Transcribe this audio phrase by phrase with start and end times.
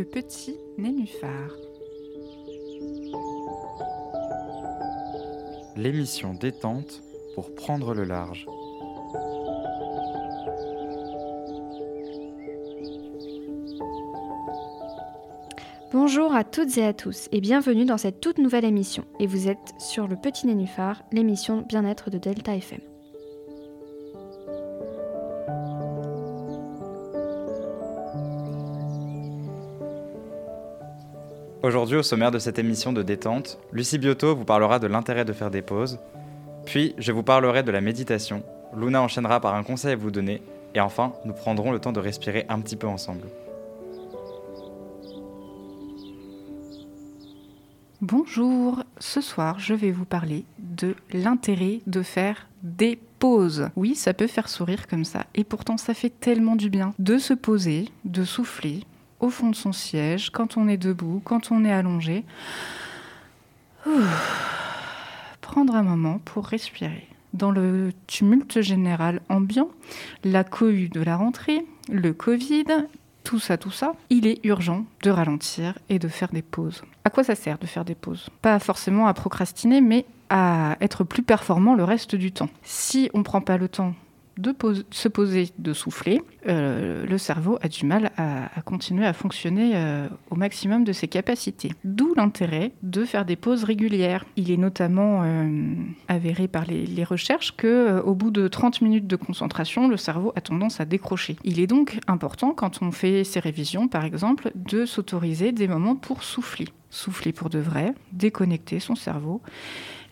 [0.00, 1.58] Le petit nénuphar.
[5.76, 7.02] L'émission détente
[7.34, 8.46] pour prendre le large.
[15.92, 19.04] Bonjour à toutes et à tous et bienvenue dans cette toute nouvelle émission.
[19.18, 22.80] Et vous êtes sur le Petit Nénuphar, l'émission bien-être de Delta FM.
[31.70, 35.32] Aujourd'hui, au sommaire de cette émission de détente, Lucie Biotto vous parlera de l'intérêt de
[35.32, 36.00] faire des pauses.
[36.66, 38.42] Puis, je vous parlerai de la méditation.
[38.76, 40.42] Luna enchaînera par un conseil à vous donner.
[40.74, 43.20] Et enfin, nous prendrons le temps de respirer un petit peu ensemble.
[48.00, 53.68] Bonjour, ce soir je vais vous parler de l'intérêt de faire des pauses.
[53.76, 57.18] Oui, ça peut faire sourire comme ça, et pourtant ça fait tellement du bien de
[57.18, 58.80] se poser, de souffler
[59.20, 62.24] au fond de son siège, quand on est debout, quand on est allongé.
[65.40, 67.06] Prendre un moment pour respirer.
[67.32, 69.68] Dans le tumulte général ambiant,
[70.24, 72.64] la cohue de la rentrée, le Covid,
[73.22, 76.82] tout ça, tout ça, il est urgent de ralentir et de faire des pauses.
[77.04, 78.28] À quoi ça sert de faire des pauses?
[78.42, 82.48] Pas forcément à procrastiner, mais à être plus performant le reste du temps.
[82.62, 83.94] Si on ne prend pas le temps
[84.40, 84.54] de
[84.90, 90.08] se poser, de souffler, euh, le cerveau a du mal à, continuer à fonctionner euh,
[90.30, 91.72] au maximum de ses capacités.
[91.84, 94.24] D'où l'intérêt de faire des pauses régulières.
[94.36, 95.74] Il est notamment euh,
[96.08, 100.40] avéré par les, recherches que au bout de 30 minutes de concentration, le cerveau a
[100.40, 101.36] tendance à décrocher.
[101.44, 105.96] Il est donc important quand on fait ses révisions, par exemple, de s'autoriser des moments
[105.96, 106.68] pour souffler.
[106.90, 109.40] Souffler pour de vrai, déconnecter son cerveau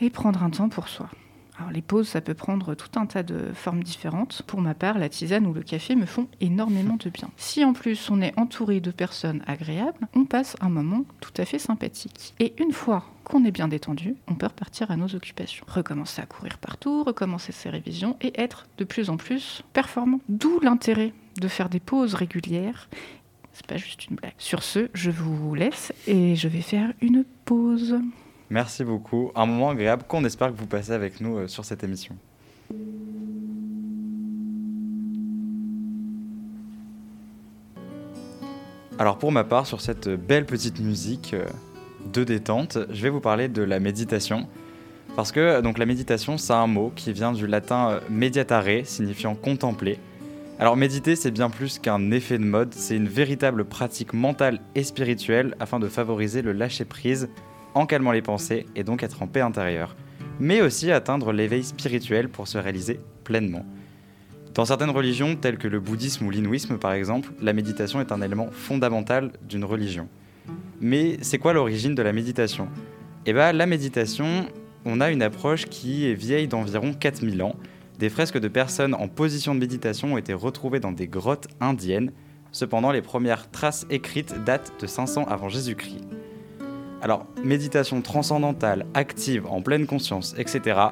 [0.00, 1.08] et prendre un temps pour soi.
[1.58, 4.42] Alors les pauses, ça peut prendre tout un tas de formes différentes.
[4.46, 7.30] Pour ma part, la tisane ou le café me font énormément de bien.
[7.36, 11.44] Si en plus on est entouré de personnes agréables, on passe un moment tout à
[11.44, 12.34] fait sympathique.
[12.40, 15.64] Et une fois qu'on est bien détendu, on peut repartir à nos occupations.
[15.66, 20.20] Recommencer à courir partout, recommencer ses révisions et être de plus en plus performant.
[20.28, 22.88] D'où l'intérêt de faire des pauses régulières
[23.56, 24.34] c'est pas juste une blague.
[24.36, 27.98] Sur ce, je vous laisse et je vais faire une pause.
[28.50, 29.32] Merci beaucoup.
[29.34, 32.16] Un moment agréable qu'on espère que vous passez avec nous euh, sur cette émission.
[38.98, 41.44] Alors pour ma part, sur cette belle petite musique euh,
[42.12, 44.46] de détente, je vais vous parler de la méditation.
[45.16, 49.34] Parce que donc la méditation, c'est un mot qui vient du latin euh, mediatare, signifiant
[49.34, 49.98] contempler.
[50.58, 54.84] Alors méditer, c'est bien plus qu'un effet de mode, c'est une véritable pratique mentale et
[54.84, 57.28] spirituelle afin de favoriser le lâcher-prise
[57.76, 59.96] en calmant les pensées et donc être en paix intérieure,
[60.40, 63.66] mais aussi atteindre l'éveil spirituel pour se réaliser pleinement.
[64.54, 68.22] Dans certaines religions, telles que le bouddhisme ou l'hindouisme par exemple, la méditation est un
[68.22, 70.08] élément fondamental d'une religion.
[70.80, 72.68] Mais c'est quoi l'origine de la méditation?
[73.26, 74.46] Eh bien, la méditation,
[74.86, 77.56] on a une approche qui est vieille d'environ 4000 ans.
[77.98, 82.12] Des fresques de personnes en position de méditation ont été retrouvées dans des grottes indiennes.
[82.52, 86.00] Cependant, les premières traces écrites datent de 500 avant Jésus-Christ.
[87.06, 90.86] Alors, méditation transcendantale, active, en pleine conscience, etc.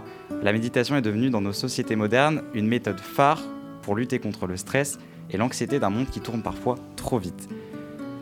[0.44, 3.42] La méditation est devenue dans nos sociétés modernes une méthode phare
[3.82, 7.48] pour lutter contre le stress et l'anxiété d'un monde qui tourne parfois trop vite.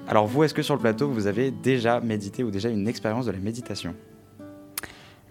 [0.08, 3.26] Alors vous, est-ce que sur le plateau, vous avez déjà médité ou déjà une expérience
[3.26, 3.94] de la méditation?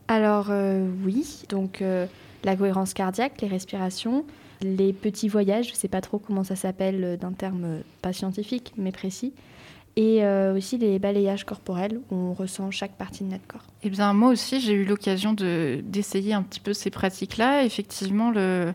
[0.08, 2.06] Alors euh, oui, donc euh,
[2.44, 4.24] la cohérence cardiaque, les respirations,
[4.62, 8.14] les petits voyages, je ne sais pas trop comment ça s'appelle euh, d'un terme pas
[8.14, 9.34] scientifique mais précis
[9.96, 13.66] et euh, aussi les balayages corporels où on ressent chaque partie de notre corps.
[13.84, 17.66] Eh bien, moi aussi, j'ai eu l'occasion d'essayer un petit peu ces pratiques-là.
[17.66, 18.74] Effectivement, le,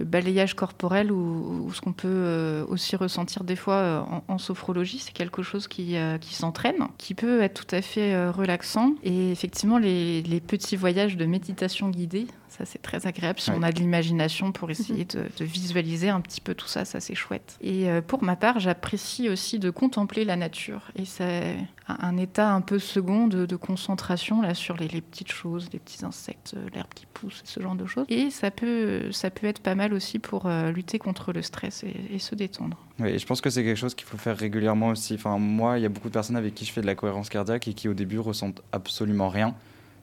[0.00, 5.12] balayage corporel ou, ce qu'on peut euh, aussi ressentir des fois euh, en, sophrologie, c'est
[5.12, 8.94] quelque chose qui, s'entraîne, qui peut être tout à fait relaxant.
[9.02, 13.72] Et effectivement, les petits voyages de méditation guidée, ça, c'est très agréable si on a
[13.72, 16.84] de l'imagination pour essayer de, visualiser un petit peu tout ça.
[16.84, 17.58] Ça, c'est chouette.
[17.60, 20.90] Et euh, pour ma part, j'apprécie aussi de contempler la nature.
[20.96, 21.56] Et c'est
[21.88, 26.54] un état un peu second de, concentration là, sur les, petites choses, les petits insectes,
[26.56, 28.06] euh, l'herbe qui pousse, ce genre de choses.
[28.08, 31.84] Et ça peut, ça peut être pas mal aussi pour euh, lutter contre le stress
[31.84, 32.76] et, se détendre.
[32.98, 35.14] Oui, je pense que c'est quelque chose qu'il faut faire régulièrement aussi.
[35.14, 37.28] Enfin, moi, il y a beaucoup de personnes avec qui je fais de la cohérence
[37.28, 39.54] cardiaque et qui au début ressentent absolument rien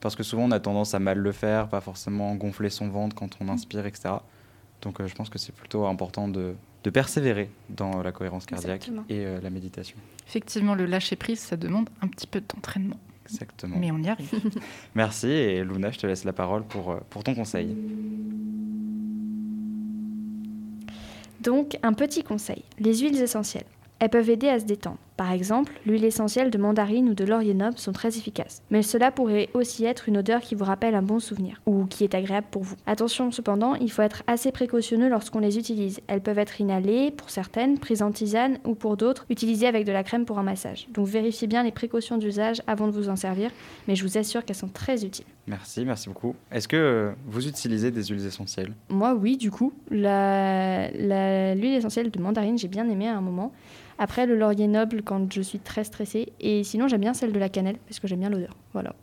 [0.05, 3.15] parce que souvent on a tendance à mal le faire, pas forcément gonfler son ventre
[3.15, 4.09] quand on inspire, etc.
[4.83, 6.53] Donc euh, je pense que c'est plutôt important de,
[6.93, 9.97] persévérer dans la cohérence cardiaque et euh, la méditation.
[10.27, 12.99] Effectivement, le lâcher prise, ça demande un petit peu d'entraînement.
[13.25, 13.77] Exactement.
[13.79, 14.31] Mais on y arrive.
[14.93, 17.75] Merci et Luna, je te laisse la parole pour, euh, pour ton conseil.
[21.41, 22.63] Donc, un petit conseil.
[22.77, 23.65] Les huiles essentielles.
[23.97, 24.99] Elles peuvent aider à se détendre.
[25.17, 28.61] Par exemple, l'huile essentielle de mandarine ou de laurier noble sont très efficaces.
[28.69, 32.03] Mais cela pourrait aussi être une odeur qui vous rappelle un bon souvenir ou qui
[32.03, 32.75] est agréable pour vous.
[32.85, 36.01] Attention cependant, il faut être assez précautionneux lorsqu'on les utilise.
[36.07, 39.91] Elles peuvent être inhalées pour certaines, prises en tisane ou pour d'autres, utilisées avec de
[39.93, 40.87] la crème pour un massage.
[40.93, 43.51] Donc vérifiez bien les précautions d'usage avant de vous en servir,
[43.87, 45.25] mais je vous assure qu'elles sont très utiles.
[45.47, 46.35] Merci, merci beaucoup.
[46.51, 48.73] Est-ce que vous utilisez des huiles essentielles?
[48.89, 49.71] Moi, oui, du coup.
[49.91, 53.51] La, la- l'huile essentielle de mandarine, j'ai bien aimé à un moment.
[53.97, 56.33] Après, le laurier noble quand je suis très stressée.
[56.39, 58.55] Et sinon, j'aime bien celle de la cannelle parce que j'aime bien l'odeur.
[58.73, 58.93] Voilà.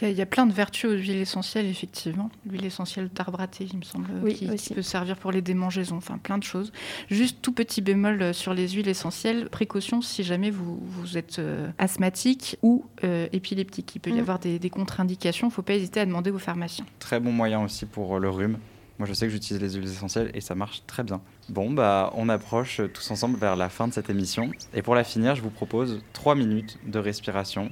[0.00, 2.30] Il y, a, il y a plein de vertus aux huiles essentielles, effectivement.
[2.48, 5.96] L'huile essentielle d'arbre à thé, il me semble, Oui, qui, peut servir pour les démangeaisons,
[5.96, 6.72] enfin plein de choses.
[7.10, 11.38] Juste tout petit bémol euh, sur les huiles essentielles, précaution si jamais vous, vous êtes
[11.38, 13.94] euh, asthmatique ou euh, épileptique.
[13.94, 14.18] Il peut y Mm.
[14.20, 16.84] avoir des, des contre-indications, il ne faut pas hésiter à demander au pharmacien.
[16.98, 18.58] Très bon moyen aussi pour le rhume.
[18.98, 21.20] Moi, je sais que j'utilise les huiles essentielles et ça marche très bien.
[21.48, 24.50] Bon, bah, on approche tous ensemble vers la fin de cette émission.
[24.74, 27.70] Et pour la finir, je vous propose 3 minutes de respiration.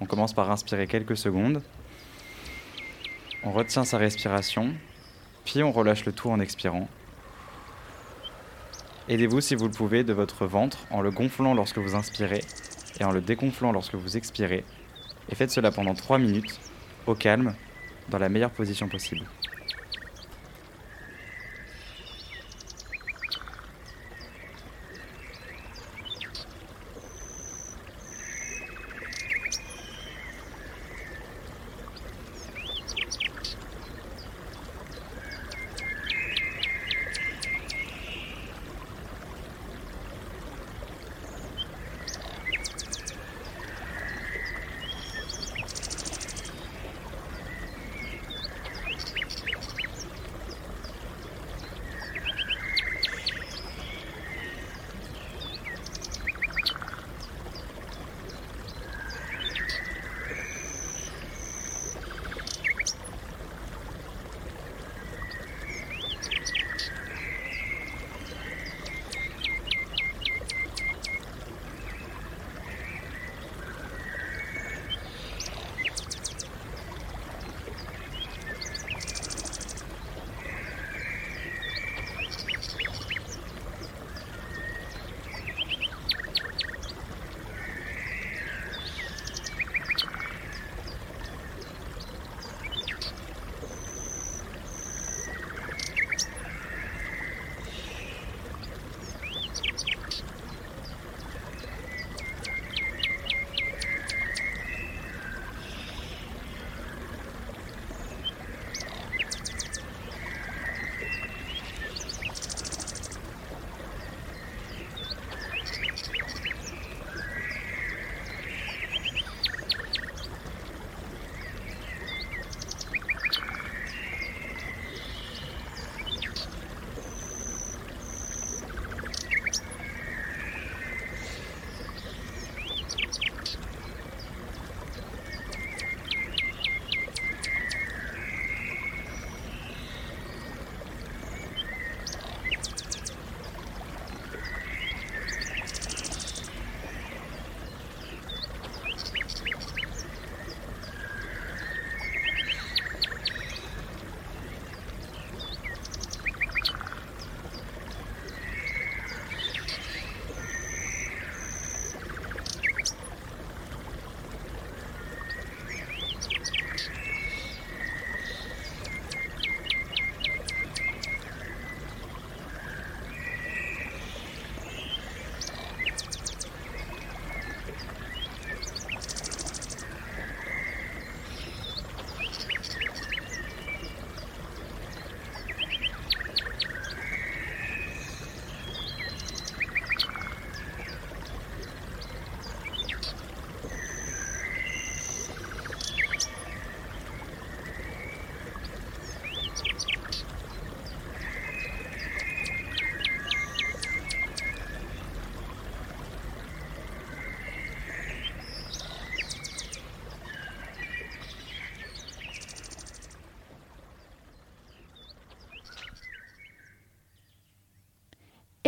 [0.00, 1.62] On commence par inspirer quelques secondes.
[3.44, 4.72] On retient sa respiration,
[5.44, 6.88] puis on relâche le tout en expirant.
[9.08, 12.44] Aidez-vous si vous le pouvez de votre ventre en le gonflant lorsque vous inspirez
[13.00, 14.64] et en le dégonflant lorsque vous expirez.
[15.28, 16.60] Et faites cela pendant 3 minutes,
[17.06, 17.54] au calme,
[18.10, 19.26] dans la meilleure position possible.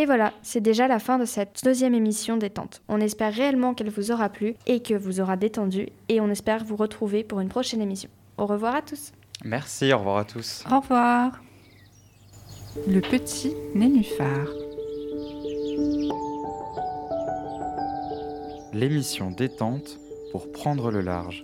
[0.05, 2.83] Et voilà, c'est déjà la fin de cette deuxième émission détente.
[2.89, 6.63] On espère réellement qu'elle vous aura plu et que vous aura détendu et on espère
[6.63, 8.11] vous retrouver pour une prochaine émission.
[8.37, 9.13] Au revoir à tous.
[9.47, 10.63] Merci, au revoir à tous.
[10.71, 11.43] Au revoir.
[12.87, 14.47] Le petit nénuphar.
[18.75, 19.99] l'émission détente
[20.33, 21.43] pour prendre le large.